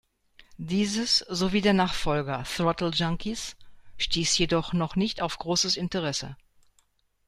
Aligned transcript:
Dieses 0.57 1.19
sowie 1.29 1.61
der 1.61 1.73
Nachfolger 1.73 2.43
"Throttle 2.43 2.89
Junkies", 2.89 3.55
stieß 3.99 4.35
jedoch 4.39 4.73
noch 4.73 4.95
nicht 4.95 5.21
auf 5.21 5.37
großes 5.37 5.77
Interesse. 5.77 6.35